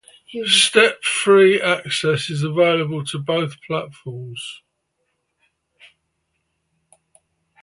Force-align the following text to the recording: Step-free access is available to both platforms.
Step-free 0.47 1.61
access 1.61 2.31
is 2.31 2.41
available 2.41 3.05
to 3.05 3.19
both 3.19 3.61
platforms. 3.61 4.61